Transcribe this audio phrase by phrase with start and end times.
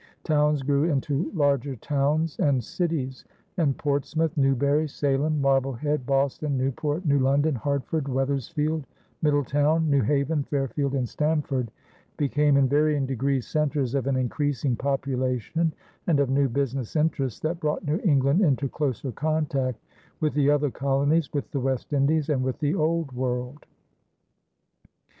[0.23, 3.23] Towns grew into larger towns and cities;
[3.57, 8.83] and Portsmouth, Newbury, Salem, Marblehead, Boston, Newport, New London, Hartford, Wethersfield,
[9.21, 11.69] Middletown, New Haven, Fairfield, and Stamford
[12.17, 15.71] became, in varying degrees, centers of an increasing population
[16.07, 19.77] and of new business interests that brought New England into closer contact
[20.19, 23.67] with the other colonies, with the West Indies, and with the Old World.